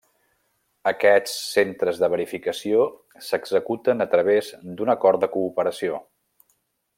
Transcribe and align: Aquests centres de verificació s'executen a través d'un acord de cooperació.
Aquests 0.91 1.35
centres 1.49 1.99
de 2.03 2.09
verificació 2.13 2.87
s'executen 3.27 4.05
a 4.07 4.11
través 4.15 4.51
d'un 4.81 4.93
acord 4.99 5.25
de 5.27 5.31
cooperació. 5.39 6.01